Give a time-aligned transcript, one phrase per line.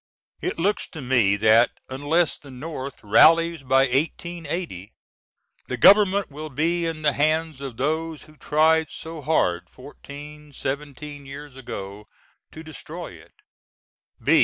[0.41, 4.93] It looks to me that unless the North rallies by 1880
[5.67, 11.27] the Government will be in the hands of those who tried so hard fourteen seventeen
[11.27, 12.07] years ago
[12.51, 13.43] to destroy it.